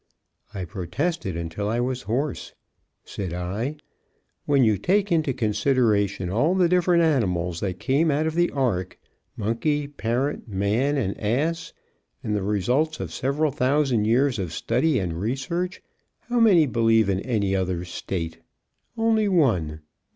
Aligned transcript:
I 0.51 0.65
protested 0.65 1.37
until 1.37 1.69
I 1.69 1.79
was 1.79 2.01
hoarse. 2.01 2.53
Said 3.05 3.33
I, 3.35 3.75
"When 4.47 4.63
you 4.63 4.79
take 4.79 5.11
into 5.11 5.31
consideration 5.31 6.27
all 6.31 6.55
the 6.55 6.67
different 6.67 7.03
animals 7.03 7.59
that 7.59 7.77
came 7.77 8.09
out 8.09 8.25
of 8.25 8.33
the 8.33 8.49
ark, 8.49 8.97
monkey, 9.37 9.87
parrot, 9.87 10.47
man 10.47 10.97
and 10.97 11.15
ass, 11.21 11.73
and 12.23 12.35
the 12.35 12.41
results 12.41 12.99
of 12.99 13.13
several 13.13 13.51
thousand 13.51 14.05
years 14.05 14.39
of 14.39 14.53
study 14.53 14.97
and 14.97 15.21
research, 15.21 15.83
how 16.21 16.39
many 16.39 16.65
believe 16.65 17.07
in 17.07 17.19
any 17.19 17.55
other 17.55 17.85
state? 17.85 18.39
Only 18.97 19.27
one. 19.27 19.81